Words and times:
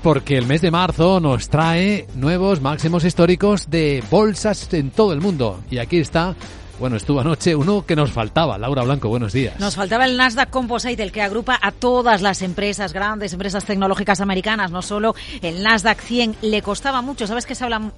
Porque 0.00 0.38
el 0.38 0.46
mes 0.46 0.60
de 0.60 0.70
marzo 0.70 1.18
nos 1.18 1.48
trae 1.48 2.06
nuevos 2.14 2.60
máximos 2.60 3.04
históricos 3.04 3.68
de 3.68 4.00
bolsas 4.08 4.72
en 4.72 4.90
todo 4.90 5.12
el 5.12 5.20
mundo. 5.20 5.60
Y 5.72 5.78
aquí 5.78 5.98
está 5.98 6.36
bueno, 6.78 6.96
estuvo 6.96 7.20
anoche 7.20 7.56
uno 7.56 7.84
que 7.84 7.96
nos 7.96 8.12
faltaba. 8.12 8.56
Laura 8.56 8.82
Blanco, 8.82 9.08
buenos 9.08 9.32
días. 9.32 9.58
Nos 9.58 9.74
faltaba 9.74 10.04
el 10.04 10.16
Nasdaq 10.16 10.50
Composite, 10.50 11.02
el 11.02 11.10
que 11.10 11.22
agrupa 11.22 11.58
a 11.60 11.72
todas 11.72 12.22
las 12.22 12.42
empresas, 12.42 12.92
grandes 12.92 13.32
empresas 13.32 13.64
tecnológicas 13.64 14.20
americanas, 14.20 14.70
no 14.70 14.82
solo 14.82 15.14
el 15.42 15.62
Nasdaq 15.62 16.00
100. 16.00 16.36
Le 16.42 16.62
costaba 16.62 17.02
mucho. 17.02 17.26
¿Sabes 17.26 17.46
que 17.46 17.54
se 17.54 17.64
habla 17.64 17.90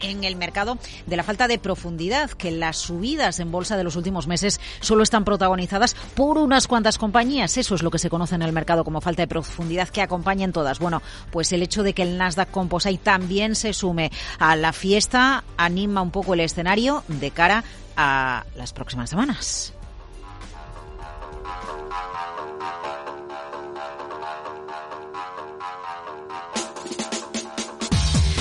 en 0.00 0.22
el 0.22 0.36
mercado 0.36 0.78
de 1.06 1.16
la 1.16 1.24
falta 1.24 1.48
de 1.48 1.58
profundidad? 1.58 2.30
Que 2.30 2.52
las 2.52 2.76
subidas 2.76 3.40
en 3.40 3.50
bolsa 3.50 3.76
de 3.76 3.84
los 3.84 3.96
últimos 3.96 4.28
meses 4.28 4.60
solo 4.80 5.02
están 5.02 5.24
protagonizadas 5.24 5.96
por 6.14 6.38
unas 6.38 6.68
cuantas 6.68 6.96
compañías. 6.96 7.56
Eso 7.56 7.74
es 7.74 7.82
lo 7.82 7.90
que 7.90 7.98
se 7.98 8.10
conoce 8.10 8.36
en 8.36 8.42
el 8.42 8.52
mercado 8.52 8.84
como 8.84 9.00
falta 9.00 9.22
de 9.22 9.28
profundidad 9.28 9.88
que 9.88 10.02
acompañen 10.02 10.52
todas. 10.52 10.78
Bueno, 10.78 11.02
pues 11.32 11.52
el 11.52 11.62
hecho 11.62 11.82
de 11.82 11.92
que 11.92 12.02
el 12.02 12.16
Nasdaq 12.16 12.50
Composite 12.50 13.02
también 13.02 13.56
se 13.56 13.72
sume 13.72 14.12
a 14.38 14.54
la 14.54 14.72
fiesta 14.72 15.42
anima 15.56 16.02
un 16.02 16.12
poco 16.12 16.34
el 16.34 16.40
escenario 16.40 17.02
de 17.08 17.30
cara 17.32 17.64
las 18.54 18.72
próximas 18.72 19.10
semanas. 19.10 19.72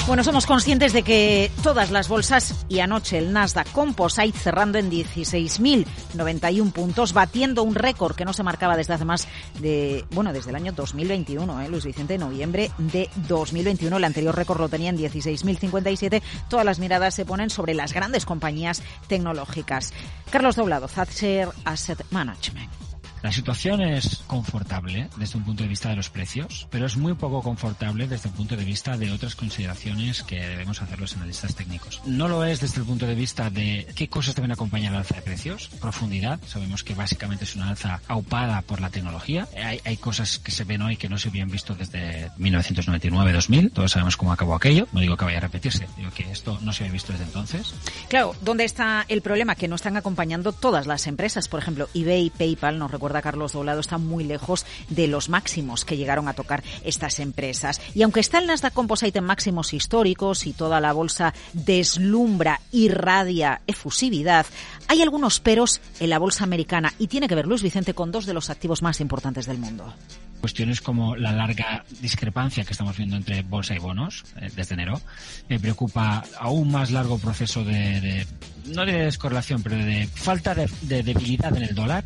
Bueno, 0.07 0.23
somos 0.23 0.45
conscientes 0.45 0.93
de 0.93 1.03
que 1.03 1.52
todas 1.63 1.91
las 1.91 2.07
bolsas 2.07 2.55
y 2.70 2.79
anoche 2.79 3.17
el 3.17 3.34
Nasdaq 3.34 3.70
Composite 3.73 4.39
cerrando 4.39 4.77
en 4.77 4.89
16.091 4.89 6.71
puntos, 6.71 7.11
batiendo 7.11 7.61
un 7.63 7.75
récord 7.75 8.15
que 8.15 8.23
no 8.23 8.31
se 8.31 8.41
marcaba 8.41 8.77
desde 8.77 8.93
hace 8.93 9.03
más 9.03 9.27
de, 9.59 10.05
bueno, 10.12 10.31
desde 10.31 10.51
el 10.51 10.55
año 10.55 10.71
2021, 10.71 11.62
¿eh? 11.62 11.67
Luis 11.67 11.84
Vicente, 11.84 12.17
noviembre 12.17 12.71
de 12.77 13.09
2021. 13.27 13.98
El 13.98 14.03
anterior 14.05 14.34
récord 14.34 14.62
lo 14.62 14.70
tenía 14.70 14.91
en 14.91 14.98
16.057. 14.98 16.21
Todas 16.49 16.65
las 16.65 16.79
miradas 16.79 17.13
se 17.13 17.26
ponen 17.26 17.49
sobre 17.49 17.73
las 17.73 17.91
grandes 17.91 18.26
compañías 18.26 18.82
tecnológicas. 19.10 19.91
Carlos 20.29 20.55
Doblado, 20.55 20.87
Thatcher 20.87 21.49
Asset 21.65 22.01
Management. 22.12 22.87
La 23.23 23.32
situación 23.32 23.82
es 23.82 24.23
confortable 24.27 25.10
desde 25.18 25.37
un 25.37 25.43
punto 25.43 25.63
de 25.63 25.70
vista 25.70 25.90
de 25.90 25.96
los 25.96 26.10
precios, 26.10 26.68
pero 26.70 26.85
es 26.85 26.98
muy 26.98 27.13
poco 27.15 27.41
confortable 27.41 28.07
desde 28.07 28.29
el 28.29 28.35
punto 28.35 28.55
de 28.55 28.63
vista 28.63 28.98
de 28.98 29.12
otras 29.12 29.35
consideraciones 29.35 30.23
que 30.23 30.40
debemos 30.40 30.82
hacer 30.82 30.99
los 30.99 31.15
analistas 31.15 31.55
técnicos. 31.55 32.01
No 32.05 32.27
lo 32.27 32.43
es 32.43 32.60
desde 32.60 32.82
el 32.82 32.85
punto 32.85 33.05
de 33.07 33.15
vista 33.15 33.49
de 33.49 33.88
qué 33.95 34.07
cosas 34.07 34.35
deben 34.35 34.51
acompañar 34.51 34.91
la 34.91 34.99
alza 34.99 35.15
de 35.15 35.21
precios, 35.21 35.70
profundidad, 35.82 36.40
sabemos 36.45 36.84
que 36.84 36.93
básicamente 36.93 37.43
es 37.45 37.55
una 37.55 37.70
alza 37.70 38.01
aupada 38.07 38.62
por 38.62 38.82
la 38.82 38.90
tecnología. 38.90 39.48
Hay, 39.55 39.82
hay 39.84 39.98
cosas 39.98 40.40
que 40.40 40.51
se 40.51 40.63
ven 40.63 40.82
hoy 40.82 40.98
que 40.98 41.10
no 41.10 41.18
se 41.18 41.29
habían 41.29 41.49
visto 41.49 41.76
desde 41.76 42.29
1999-2000, 42.38 43.73
todos 43.73 43.91
sabemos 43.91 44.18
cómo 44.18 44.32
acabó 44.32 44.55
aquello, 44.55 44.88
no 44.91 45.01
digo 45.01 45.18
que 45.18 45.26
vaya 45.26 45.38
a 45.38 45.41
repetirse, 45.41 45.88
digo 45.98 46.12
que 46.12 46.29
esto 46.32 46.60
no 46.62 46.71
se 46.71 46.84
había 46.84 46.93
visto 46.93 47.12
desde 47.12 47.26
entonces. 47.26 47.73
Claro, 48.10 48.35
¿dónde 48.41 48.63
está 48.63 49.05
el 49.07 49.21
problema? 49.21 49.55
Que 49.55 49.68
no 49.68 49.76
están 49.76 49.98
acompañando 49.98 50.51
todas 50.51 50.88
las 50.88 51.07
empresas, 51.07 51.48
por 51.48 51.60
ejemplo, 51.60 51.90
eBay, 51.93 52.29
PayPal, 52.29 52.77
no 52.77 52.88
Carlos 53.21 53.54
Doblado, 53.54 53.79
está 53.79 53.98
muy 53.98 54.23
lejos 54.23 54.65
de 54.90 55.07
los 55.07 55.29
máximos 55.29 55.85
que 55.85 55.98
llegaron 55.98 56.27
a 56.27 56.34
tocar 56.34 56.63
estas 56.84 57.20
empresas. 57.20 57.82
Y 57.93 58.04
aunque 58.04 58.20
está 58.20 58.40
el 58.40 58.48
Nasdaq 58.48 58.73
Composite 58.73 59.20
en 59.20 59.26
máximos 59.26 59.73
históricos 59.73 60.46
y 60.46 60.54
toda 60.54 60.79
la 60.79 60.93
bolsa 60.93 61.34
deslumbra, 61.54 62.62
irradia 62.71 63.62
efusividad, 63.68 64.45
hay 64.88 65.02
algunos 65.02 65.40
peros 65.40 65.81
en 66.00 66.09
la 66.09 66.19
bolsa 66.19 66.44
americana 66.44 66.94
y 67.00 67.07
tiene 67.07 67.28
que 67.28 67.35
ver, 67.35 67.47
Luis 67.47 67.63
Vicente, 67.63 67.94
con 67.94 68.12
dos 68.12 68.25
de 68.25 68.34
los 68.34 68.50
activos 68.50 68.81
más 68.81 69.02
importantes 69.02 69.46
del 69.46 69.57
mundo. 69.57 69.94
Cuestiones 70.41 70.81
como 70.81 71.16
la 71.16 71.31
larga 71.31 71.84
discrepancia 72.00 72.63
que 72.63 72.72
estamos 72.72 72.96
viendo 72.96 73.16
entre 73.16 73.41
bolsa 73.41 73.75
y 73.75 73.79
bonos 73.79 74.24
eh, 74.40 74.50
desde 74.56 74.75
enero. 74.75 75.02
Me 75.50 75.59
preocupa 75.59 76.24
aún 76.40 76.72
más 76.72 76.91
largo 76.91 77.18
proceso 77.18 77.63
de, 77.63 78.00
de 78.02 78.28
no 78.68 78.85
de 78.85 79.06
descorrelación, 79.06 79.63
pero 79.63 79.78
de 79.78 80.07
falta 80.07 80.53
de, 80.53 80.69
de, 80.84 81.01
debilidad 81.01 81.56
en 81.57 81.63
el 81.63 81.73
dólar. 81.73 82.03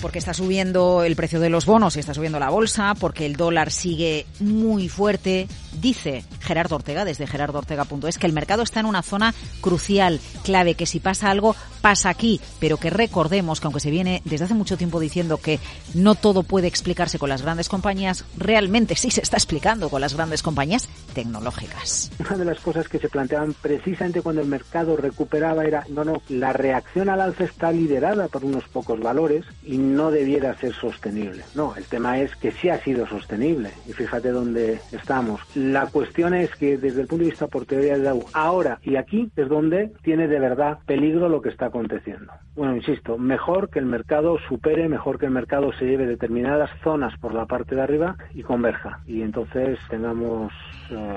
Porque 0.00 0.18
está 0.18 0.32
subiendo 0.32 1.04
el 1.04 1.16
precio 1.16 1.38
de 1.38 1.50
los 1.50 1.66
bonos 1.66 1.96
y 1.96 2.00
está 2.00 2.14
subiendo 2.14 2.38
la 2.38 2.48
bolsa, 2.48 2.94
porque 2.94 3.26
el 3.26 3.36
dólar 3.36 3.70
sigue 3.70 4.26
muy 4.40 4.88
fuerte. 4.88 5.46
Dice 5.80 6.24
Gerardo 6.46 6.76
Ortega, 6.76 7.04
desde 7.04 7.26
gerardoortega.es, 7.26 8.18
que 8.18 8.26
el 8.26 8.32
mercado 8.32 8.62
está 8.62 8.80
en 8.80 8.86
una 8.86 9.02
zona 9.02 9.34
crucial, 9.60 10.20
clave, 10.44 10.74
que 10.74 10.86
si 10.86 11.00
pasa 11.00 11.30
algo, 11.30 11.54
pasa 11.80 12.08
aquí, 12.08 12.40
pero 12.60 12.78
que 12.78 12.90
recordemos 12.90 13.60
que 13.60 13.66
aunque 13.66 13.80
se 13.80 13.90
viene 13.90 14.22
desde 14.24 14.46
hace 14.46 14.54
mucho 14.54 14.76
tiempo 14.76 15.00
diciendo 15.00 15.38
que 15.38 15.60
no 15.94 16.14
todo 16.14 16.42
puede 16.42 16.68
explicarse 16.68 17.18
con 17.18 17.28
las 17.28 17.42
grandes 17.42 17.68
compañías, 17.68 18.24
realmente 18.36 18.96
sí 18.96 19.10
se 19.10 19.20
está 19.20 19.36
explicando 19.36 19.88
con 19.88 20.00
las 20.00 20.14
grandes 20.14 20.42
compañías 20.42 20.88
tecnológicas. 21.16 22.12
Una 22.20 22.36
de 22.36 22.44
las 22.44 22.60
cosas 22.60 22.90
que 22.90 22.98
se 22.98 23.08
planteaban 23.08 23.54
precisamente 23.54 24.20
cuando 24.20 24.42
el 24.42 24.48
mercado 24.48 24.98
recuperaba 24.98 25.64
era 25.64 25.82
no, 25.88 26.04
no, 26.04 26.20
la 26.28 26.52
reacción 26.52 27.08
al 27.08 27.22
alza 27.22 27.44
está 27.44 27.72
liderada 27.72 28.28
por 28.28 28.44
unos 28.44 28.68
pocos 28.68 29.00
valores 29.00 29.46
y 29.64 29.78
no 29.78 30.10
debiera 30.10 30.54
ser 30.58 30.74
sostenible. 30.74 31.42
No, 31.54 31.74
el 31.74 31.84
tema 31.84 32.20
es 32.20 32.36
que 32.36 32.52
sí 32.52 32.68
ha 32.68 32.78
sido 32.82 33.06
sostenible 33.06 33.70
y 33.88 33.94
fíjate 33.94 34.28
dónde 34.30 34.78
estamos. 34.92 35.40
La 35.54 35.86
cuestión 35.86 36.34
es 36.34 36.54
que 36.54 36.76
desde 36.76 37.00
el 37.00 37.06
punto 37.06 37.24
de 37.24 37.30
vista 37.30 37.46
por 37.46 37.64
teoría 37.64 37.96
de 37.96 38.04
Dow, 38.10 38.26
ahora 38.34 38.78
y 38.82 38.96
aquí 38.96 39.30
es 39.36 39.48
donde 39.48 39.92
tiene 40.02 40.28
de 40.28 40.38
verdad 40.38 40.80
peligro 40.84 41.30
lo 41.30 41.40
que 41.40 41.48
está 41.48 41.66
aconteciendo. 41.66 42.30
Bueno, 42.54 42.76
insisto, 42.76 43.16
mejor 43.16 43.70
que 43.70 43.78
el 43.78 43.86
mercado 43.86 44.36
supere, 44.48 44.86
mejor 44.86 45.18
que 45.18 45.24
el 45.24 45.32
mercado 45.32 45.72
se 45.78 45.86
lleve 45.86 46.06
determinadas 46.06 46.68
zonas 46.84 47.18
por 47.18 47.32
la 47.32 47.46
parte 47.46 47.74
de 47.74 47.80
arriba 47.80 48.16
y 48.34 48.42
converja 48.42 49.00
y 49.06 49.22
entonces 49.22 49.78
tengamos 49.88 50.52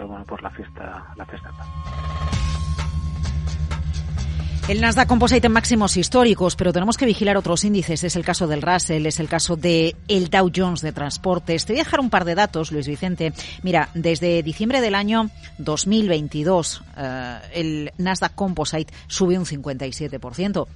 bueno, 0.08 0.24
pues 0.26 0.42
la 0.42 0.50
fiesta 0.52 1.14
la 1.16 1.26
fiesta. 1.26 1.52
El 4.70 4.82
Nasdaq 4.82 5.08
Composite 5.08 5.48
en 5.48 5.54
máximos 5.54 5.98
históricos, 5.98 6.56
pero 6.56 6.72
tenemos 6.72 6.96
que 6.96 7.08
vigilar 7.08 7.36
otros 7.38 7.64
índices. 7.64 8.04
Es 8.04 8.16
el 8.16 8.24
caso 8.24 8.46
del 8.46 8.62
Russell, 8.62 9.04
es 9.08 9.20
el 9.20 9.28
caso 9.28 9.56
de 9.56 9.96
el 10.08 10.30
Dow 10.30 10.52
Jones 10.56 10.82
de 10.82 10.92
transportes. 10.92 11.66
Te 11.66 11.74
voy 11.74 11.80
a 11.80 11.86
dejar 11.86 12.00
un 12.00 12.12
par 12.12 12.24
de 12.24 12.36
datos, 12.36 12.72
Luis 12.72 12.88
Vicente. 12.88 13.34
Mira, 13.64 13.90
desde 13.96 14.44
diciembre 14.44 14.80
del 14.80 14.94
año 14.94 15.32
2022, 15.58 16.84
eh, 16.98 17.40
el 17.56 17.92
Nasdaq 17.98 18.36
Composite 18.36 18.94
subió 19.08 19.40
un 19.40 19.48
57% 19.48 20.68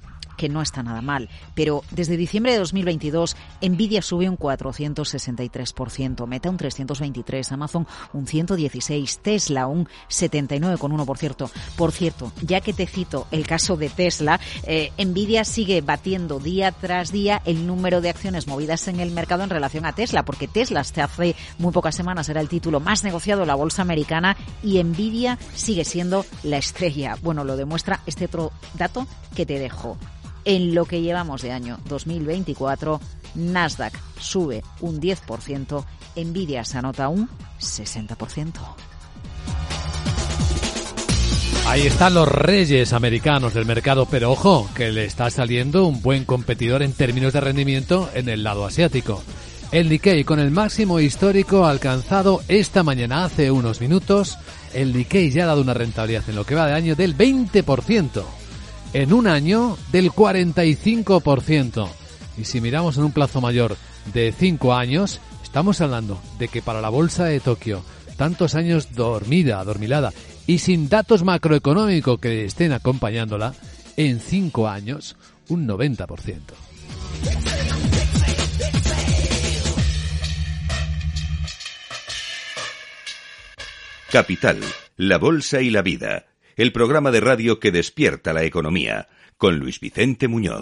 que 0.44 0.50
no 0.50 0.60
está 0.60 0.82
nada 0.82 1.00
mal. 1.00 1.30
Pero 1.54 1.82
desde 1.90 2.18
diciembre 2.18 2.52
de 2.52 2.58
2022, 2.58 3.34
Nvidia 3.62 4.02
sube 4.02 4.28
un 4.28 4.36
463%, 4.36 6.26
Meta 6.26 6.50
un 6.50 6.58
323%, 6.58 7.52
Amazon 7.52 7.86
un 8.12 8.26
116%, 8.26 9.20
Tesla 9.22 9.66
un 9.66 9.88
79,1%. 10.10 11.06
Por 11.06 11.16
cierto, 11.16 11.50
por 11.76 11.92
cierto, 11.92 12.30
ya 12.42 12.60
que 12.60 12.74
te 12.74 12.86
cito 12.86 13.26
el 13.30 13.46
caso 13.46 13.78
de 13.78 13.88
Tesla, 13.88 14.38
eh, 14.64 14.92
Nvidia 15.02 15.46
sigue 15.46 15.80
batiendo 15.80 16.38
día 16.40 16.72
tras 16.72 17.10
día 17.10 17.40
el 17.46 17.66
número 17.66 18.02
de 18.02 18.10
acciones 18.10 18.46
movidas 18.46 18.86
en 18.88 19.00
el 19.00 19.12
mercado 19.12 19.44
en 19.44 19.50
relación 19.50 19.86
a 19.86 19.94
Tesla, 19.94 20.26
porque 20.26 20.46
Tesla 20.46 20.80
hace 20.80 21.36
muy 21.56 21.72
pocas 21.72 21.94
semanas 21.94 22.28
era 22.28 22.42
el 22.42 22.50
título 22.50 22.80
más 22.80 23.02
negociado 23.02 23.40
de 23.40 23.46
la 23.46 23.54
bolsa 23.54 23.80
americana 23.80 24.36
y 24.62 24.84
Nvidia 24.84 25.38
sigue 25.54 25.86
siendo 25.86 26.26
la 26.42 26.58
estrella. 26.58 27.16
Bueno, 27.22 27.44
lo 27.44 27.56
demuestra 27.56 28.00
este 28.04 28.26
otro 28.26 28.52
dato 28.74 29.06
que 29.34 29.46
te 29.46 29.58
dejo. 29.58 29.96
En 30.44 30.74
lo 30.74 30.84
que 30.84 31.00
llevamos 31.00 31.40
de 31.40 31.52
año 31.52 31.78
2024, 31.88 33.00
Nasdaq 33.34 33.98
sube 34.18 34.62
un 34.80 35.00
10%, 35.00 35.84
Nvidia 36.16 36.64
se 36.64 36.78
anota 36.78 37.08
un 37.08 37.28
60%. 37.60 38.52
Ahí 41.66 41.86
están 41.86 42.12
los 42.12 42.28
reyes 42.28 42.92
americanos 42.92 43.54
del 43.54 43.64
mercado, 43.64 44.06
pero 44.10 44.30
ojo, 44.32 44.68
que 44.74 44.92
le 44.92 45.06
está 45.06 45.30
saliendo 45.30 45.86
un 45.86 46.02
buen 46.02 46.26
competidor 46.26 46.82
en 46.82 46.92
términos 46.92 47.32
de 47.32 47.40
rendimiento 47.40 48.10
en 48.12 48.28
el 48.28 48.44
lado 48.44 48.66
asiático. 48.66 49.22
El 49.72 49.88
Nikkei 49.88 50.24
con 50.24 50.38
el 50.38 50.50
máximo 50.50 51.00
histórico 51.00 51.64
alcanzado 51.64 52.42
esta 52.48 52.82
mañana 52.82 53.24
hace 53.24 53.50
unos 53.50 53.80
minutos, 53.80 54.36
el 54.74 54.94
Nikkei 54.94 55.30
ya 55.30 55.44
ha 55.44 55.46
dado 55.46 55.62
una 55.62 55.72
rentabilidad 55.72 56.28
en 56.28 56.36
lo 56.36 56.44
que 56.44 56.54
va 56.54 56.66
de 56.66 56.74
año 56.74 56.94
del 56.96 57.16
20% 57.16 58.24
en 58.94 59.12
un 59.12 59.26
año 59.26 59.76
del 59.92 60.10
45%. 60.10 61.88
Y 62.38 62.44
si 62.44 62.60
miramos 62.60 62.96
en 62.96 63.04
un 63.04 63.12
plazo 63.12 63.40
mayor 63.40 63.76
de 64.14 64.32
5 64.32 64.74
años, 64.74 65.20
estamos 65.42 65.80
hablando 65.80 66.20
de 66.38 66.48
que 66.48 66.62
para 66.62 66.80
la 66.80 66.88
bolsa 66.88 67.24
de 67.26 67.40
Tokio, 67.40 67.84
tantos 68.16 68.54
años 68.54 68.94
dormida, 68.94 69.62
dormilada, 69.64 70.12
y 70.46 70.58
sin 70.58 70.88
datos 70.88 71.24
macroeconómicos 71.24 72.18
que 72.20 72.44
estén 72.44 72.72
acompañándola, 72.72 73.54
en 73.96 74.20
5 74.20 74.68
años, 74.68 75.16
un 75.48 75.66
90%. 75.66 76.40
Capital, 84.10 84.60
la 84.96 85.18
Bolsa 85.18 85.60
y 85.60 85.70
la 85.70 85.82
Vida, 85.82 86.26
el 86.56 86.72
programa 86.72 87.10
de 87.10 87.20
radio 87.20 87.58
que 87.60 87.72
despierta 87.72 88.32
la 88.32 88.44
economía, 88.44 89.08
con 89.36 89.58
Luis 89.58 89.80
Vicente 89.80 90.28
Muñoz. 90.28 90.52